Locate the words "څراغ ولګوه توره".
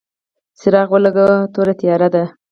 0.59-1.73